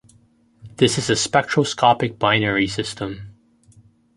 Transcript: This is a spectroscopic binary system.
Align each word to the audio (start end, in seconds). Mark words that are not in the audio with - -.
This 0.77 0.97
is 0.97 1.11
a 1.11 1.15
spectroscopic 1.15 2.17
binary 2.17 2.65
system. 2.65 3.35